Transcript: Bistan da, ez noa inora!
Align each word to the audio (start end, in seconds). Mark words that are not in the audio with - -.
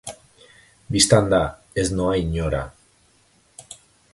Bistan 0.95 1.29
da, 1.33 1.41
ez 1.81 1.85
noa 1.99 2.15
inora! 2.23 2.63